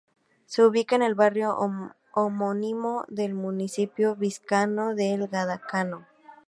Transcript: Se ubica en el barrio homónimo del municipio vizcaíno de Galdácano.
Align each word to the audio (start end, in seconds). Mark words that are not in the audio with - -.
Se 0.47 0.65
ubica 0.65 0.95
en 0.95 1.03
el 1.03 1.13
barrio 1.13 1.55
homónimo 2.15 3.05
del 3.07 3.35
municipio 3.35 4.15
vizcaíno 4.15 4.95
de 4.95 5.27
Galdácano. 5.31 6.07